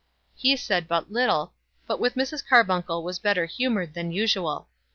[0.33, 1.53] He said but little,
[1.85, 2.43] but with Mrs.
[2.43, 4.67] Carbuncle was better humoured than usual.